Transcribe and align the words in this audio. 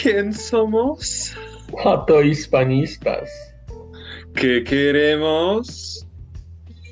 ¿Quién 0.00 0.32
somos? 0.32 1.34
Pato 1.82 2.22
hispanistas. 2.22 3.28
¿Qué 4.34 4.62
queremos? 4.62 6.06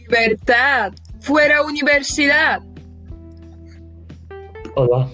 Libertad. 0.09 0.93
Fuera 1.21 1.63
universidad. 1.63 2.63
Hola, 4.75 5.09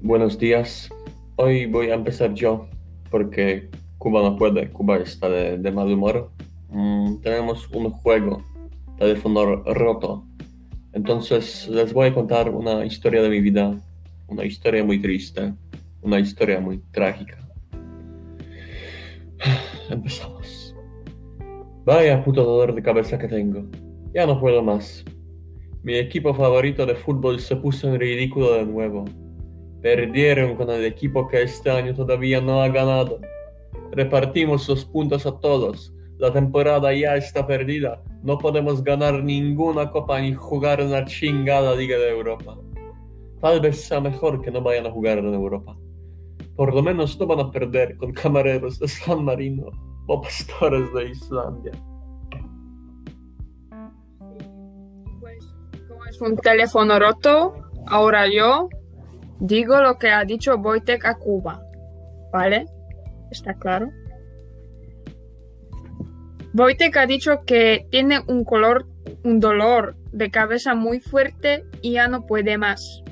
buenos 0.00 0.38
días. 0.38 0.88
Hoy 1.36 1.66
voy 1.66 1.90
a 1.90 1.94
empezar 1.94 2.32
yo, 2.32 2.68
porque 3.10 3.68
Cuba 3.98 4.22
no 4.22 4.36
puede, 4.36 4.70
Cuba 4.70 4.96
está 4.96 5.28
de, 5.28 5.58
de 5.58 5.70
mal 5.70 5.92
humor. 5.92 6.30
Mm, 6.70 7.16
tenemos 7.16 7.68
un 7.70 7.90
juego, 7.90 8.42
teléfono 8.98 9.62
roto. 9.64 10.24
Entonces 10.94 11.68
les 11.68 11.92
voy 11.92 12.08
a 12.08 12.14
contar 12.14 12.48
una 12.48 12.86
historia 12.86 13.20
de 13.20 13.28
mi 13.28 13.40
vida, 13.40 13.78
una 14.28 14.44
historia 14.44 14.82
muy 14.82 15.02
triste, 15.02 15.52
una 16.06 16.20
historia 16.20 16.60
muy 16.60 16.78
trágica. 16.92 17.36
Empezamos. 19.90 20.74
Vaya 21.84 22.22
puto 22.24 22.44
dolor 22.44 22.74
de 22.74 22.82
cabeza 22.82 23.18
que 23.18 23.26
tengo. 23.26 23.64
Ya 24.14 24.24
no 24.24 24.40
puedo 24.40 24.62
más. 24.62 25.04
Mi 25.82 25.96
equipo 25.96 26.32
favorito 26.32 26.86
de 26.86 26.94
fútbol 26.94 27.40
se 27.40 27.56
puso 27.56 27.88
en 27.88 28.00
ridículo 28.00 28.54
de 28.54 28.64
nuevo. 28.64 29.04
Perdieron 29.82 30.54
con 30.54 30.70
el 30.70 30.84
equipo 30.84 31.26
que 31.26 31.42
este 31.42 31.70
año 31.70 31.92
todavía 31.92 32.40
no 32.40 32.62
ha 32.62 32.68
ganado. 32.68 33.20
Repartimos 33.90 34.68
los 34.68 34.84
puntos 34.84 35.26
a 35.26 35.38
todos. 35.40 35.92
La 36.18 36.32
temporada 36.32 36.94
ya 36.94 37.16
está 37.16 37.46
perdida. 37.46 38.00
No 38.22 38.38
podemos 38.38 38.82
ganar 38.82 39.24
ninguna 39.24 39.90
copa 39.90 40.20
ni 40.20 40.34
jugar 40.34 40.80
en 40.80 40.92
la 40.92 41.04
chingada 41.04 41.74
Liga 41.74 41.98
de 41.98 42.10
Europa. 42.10 42.56
Tal 43.40 43.60
vez 43.60 43.80
sea 43.82 44.00
mejor 44.00 44.40
que 44.40 44.52
no 44.52 44.62
vayan 44.62 44.86
a 44.86 44.90
jugar 44.90 45.18
en 45.18 45.34
Europa. 45.34 45.76
Por 46.56 46.74
lo 46.74 46.82
menos 46.82 47.18
no 47.20 47.26
van 47.26 47.40
a 47.40 47.50
perder 47.50 47.96
con 47.96 48.12
camareros 48.12 48.78
de 48.78 48.88
San 48.88 49.24
Marino 49.24 49.70
o 50.06 50.20
pastores 50.20 50.92
de 50.94 51.10
Islandia. 51.10 51.72
Pues, 55.20 55.54
como 55.88 56.04
es 56.06 56.20
un 56.20 56.36
teléfono 56.36 56.98
roto, 56.98 57.54
ahora 57.86 58.26
yo 58.26 58.68
digo 59.40 59.80
lo 59.80 59.98
que 59.98 60.10
ha 60.10 60.24
dicho 60.24 60.56
Wojtek 60.56 61.04
a 61.04 61.18
Cuba. 61.18 61.62
¿Vale? 62.32 62.66
¿Está 63.30 63.54
claro? 63.54 63.90
Wojtek 66.54 66.96
ha 66.96 67.06
dicho 67.06 67.44
que 67.44 67.86
tiene 67.90 68.20
un 68.26 68.44
color, 68.44 68.86
un 69.24 69.40
dolor 69.40 69.96
de 70.12 70.30
cabeza 70.30 70.74
muy 70.74 71.00
fuerte 71.00 71.66
y 71.82 71.92
ya 71.92 72.08
no 72.08 72.24
puede 72.24 72.56
más. 72.56 73.02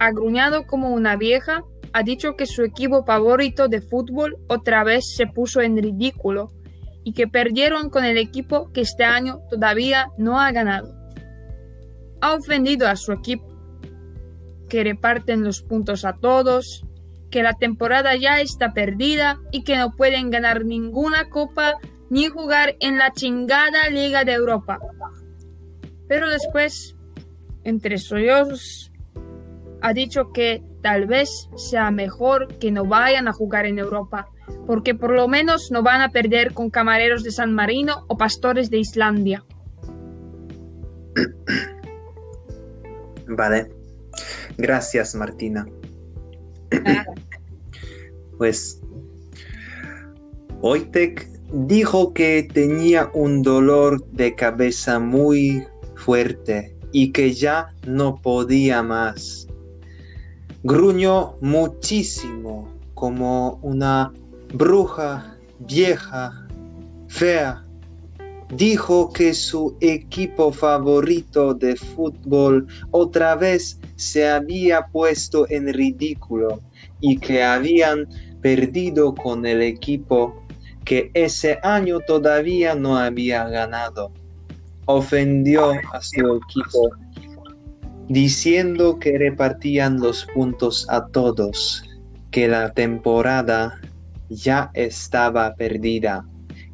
Agruñado 0.00 0.66
como 0.66 0.92
una 0.92 1.16
vieja, 1.16 1.64
ha 1.96 2.02
dicho 2.02 2.36
que 2.36 2.44
su 2.44 2.62
equipo 2.62 3.06
favorito 3.06 3.68
de 3.68 3.80
fútbol 3.80 4.36
otra 4.48 4.84
vez 4.84 5.14
se 5.16 5.26
puso 5.26 5.62
en 5.62 5.78
ridículo 5.78 6.52
y 7.04 7.14
que 7.14 7.26
perdieron 7.26 7.88
con 7.88 8.04
el 8.04 8.18
equipo 8.18 8.70
que 8.70 8.82
este 8.82 9.04
año 9.04 9.40
todavía 9.48 10.08
no 10.18 10.38
ha 10.38 10.52
ganado. 10.52 10.94
Ha 12.20 12.34
ofendido 12.34 12.86
a 12.86 12.96
su 12.96 13.12
equipo, 13.12 13.46
que 14.68 14.84
reparten 14.84 15.42
los 15.42 15.62
puntos 15.62 16.04
a 16.04 16.18
todos, 16.18 16.84
que 17.30 17.42
la 17.42 17.54
temporada 17.54 18.14
ya 18.14 18.42
está 18.42 18.74
perdida 18.74 19.40
y 19.50 19.64
que 19.64 19.78
no 19.78 19.96
pueden 19.96 20.28
ganar 20.28 20.66
ninguna 20.66 21.30
copa 21.30 21.78
ni 22.10 22.26
jugar 22.26 22.76
en 22.80 22.98
la 22.98 23.14
chingada 23.14 23.88
Liga 23.88 24.22
de 24.24 24.34
Europa. 24.34 24.78
Pero 26.08 26.28
después, 26.28 26.94
entre 27.64 27.96
sollozos, 27.96 28.92
ha 29.80 29.94
dicho 29.94 30.30
que 30.34 30.62
tal 30.86 31.06
vez 31.06 31.48
sea 31.56 31.90
mejor 31.90 32.46
que 32.60 32.70
no 32.70 32.84
vayan 32.84 33.26
a 33.26 33.32
jugar 33.32 33.66
en 33.66 33.80
Europa, 33.80 34.28
porque 34.68 34.94
por 34.94 35.10
lo 35.10 35.26
menos 35.26 35.72
no 35.72 35.82
van 35.82 36.00
a 36.00 36.10
perder 36.10 36.52
con 36.54 36.70
camareros 36.70 37.24
de 37.24 37.32
San 37.32 37.52
Marino 37.52 38.04
o 38.06 38.16
pastores 38.16 38.70
de 38.70 38.78
Islandia. 38.78 39.44
Vale. 43.26 43.68
Gracias, 44.58 45.16
Martina. 45.16 45.66
Pues 48.38 48.80
Wojtek 50.60 51.28
dijo 51.66 52.14
que 52.14 52.46
tenía 52.54 53.10
un 53.12 53.42
dolor 53.42 54.06
de 54.12 54.36
cabeza 54.36 55.00
muy 55.00 55.66
fuerte 55.96 56.76
y 56.92 57.10
que 57.10 57.32
ya 57.32 57.74
no 57.88 58.22
podía 58.22 58.84
más. 58.84 59.48
Gruñó 60.68 61.36
muchísimo 61.40 62.68
como 62.94 63.60
una 63.62 64.12
bruja 64.52 65.36
vieja, 65.60 66.44
fea. 67.06 67.64
Dijo 68.52 69.12
que 69.12 69.32
su 69.32 69.76
equipo 69.80 70.50
favorito 70.50 71.54
de 71.54 71.76
fútbol 71.76 72.66
otra 72.90 73.36
vez 73.36 73.78
se 73.94 74.28
había 74.28 74.88
puesto 74.88 75.46
en 75.50 75.72
ridículo 75.72 76.58
y 77.00 77.16
que 77.16 77.44
habían 77.44 78.08
perdido 78.42 79.14
con 79.14 79.46
el 79.46 79.62
equipo 79.62 80.42
que 80.84 81.12
ese 81.14 81.60
año 81.62 82.00
todavía 82.00 82.74
no 82.74 82.98
había 82.98 83.48
ganado. 83.48 84.10
Ofendió 84.86 85.74
a 85.92 86.02
su 86.02 86.40
equipo 86.44 86.90
diciendo 88.08 88.98
que 88.98 89.18
repartían 89.18 89.98
los 90.00 90.26
puntos 90.34 90.86
a 90.88 91.06
todos, 91.06 91.84
que 92.30 92.48
la 92.48 92.72
temporada 92.72 93.80
ya 94.28 94.70
estaba 94.74 95.54
perdida 95.54 96.24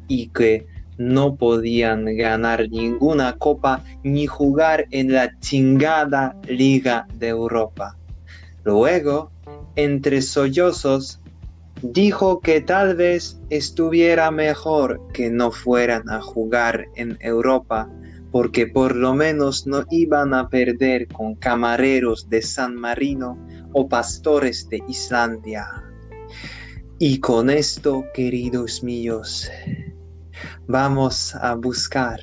y 0.07 0.27
que 0.29 0.67
no 0.97 1.35
podían 1.35 2.05
ganar 2.17 2.69
ninguna 2.69 3.35
copa 3.37 3.83
ni 4.03 4.27
jugar 4.27 4.85
en 4.91 5.11
la 5.11 5.31
chingada 5.39 6.35
Liga 6.47 7.07
de 7.15 7.29
Europa. 7.29 7.97
Luego, 8.63 9.31
entre 9.75 10.21
sollozos, 10.21 11.19
dijo 11.81 12.39
que 12.39 12.61
tal 12.61 12.95
vez 12.95 13.39
estuviera 13.49 14.31
mejor 14.31 15.01
que 15.13 15.29
no 15.29 15.51
fueran 15.51 16.07
a 16.09 16.21
jugar 16.21 16.85
en 16.95 17.17
Europa 17.21 17.89
porque 18.33 18.65
por 18.65 18.95
lo 18.95 19.13
menos 19.13 19.67
no 19.67 19.85
iban 19.91 20.33
a 20.33 20.49
perder 20.49 21.07
con 21.09 21.35
camareros 21.35 22.27
de 22.29 22.41
San 22.41 22.73
Marino 22.73 23.37
o 23.73 23.87
pastores 23.87 24.67
de 24.69 24.81
Islandia. 24.89 25.67
Y 26.97 27.19
con 27.19 27.51
esto, 27.51 28.03
queridos 28.15 28.83
míos, 28.83 29.47
vamos 30.67 31.35
a 31.35 31.53
buscar 31.53 32.19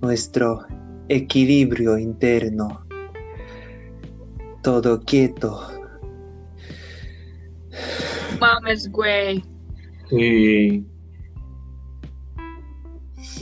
nuestro 0.00 0.64
equilibrio 1.08 1.98
interno. 1.98 2.86
Todo 4.62 5.00
quieto. 5.00 5.60
Mames, 8.38 8.88
güey. 8.92 9.44
Sí. 10.08 10.86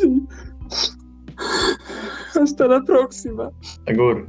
Hasta 2.35 2.67
la 2.67 2.83
próxima. 2.83 3.51
Agur. 3.87 4.29